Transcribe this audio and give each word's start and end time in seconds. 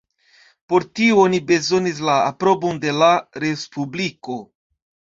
Por 0.71 0.85
tio 0.99 1.19
oni 1.25 1.41
bezonis 1.51 2.01
la 2.09 2.17
aprobon 2.31 2.83
de 2.89 2.97
la 3.05 3.13
Respubliko. 3.47 4.43